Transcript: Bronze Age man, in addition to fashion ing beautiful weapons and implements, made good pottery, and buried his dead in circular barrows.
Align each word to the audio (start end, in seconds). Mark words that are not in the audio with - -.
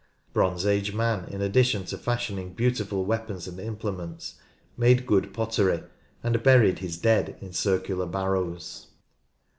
Bronze 0.33 0.65
Age 0.65 0.95
man, 0.95 1.25
in 1.25 1.43
addition 1.43 1.85
to 1.85 1.95
fashion 1.95 2.39
ing 2.39 2.53
beautiful 2.53 3.05
weapons 3.05 3.47
and 3.47 3.59
implements, 3.59 4.33
made 4.75 5.05
good 5.05 5.31
pottery, 5.31 5.83
and 6.23 6.41
buried 6.41 6.79
his 6.79 6.97
dead 6.97 7.37
in 7.39 7.53
circular 7.53 8.07
barrows. 8.07 8.87